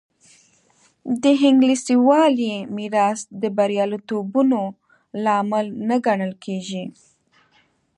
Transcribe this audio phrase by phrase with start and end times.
[1.21, 4.61] د انګلیسي والي میراث د بریالیتوبونو
[5.23, 6.85] لامل نه ګڼل کېږي.